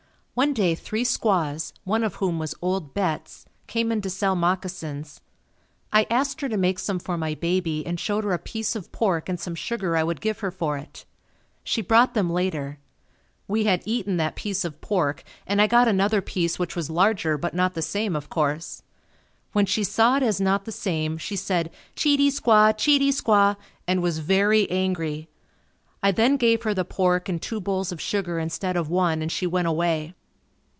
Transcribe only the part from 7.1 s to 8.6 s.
my baby and showed her a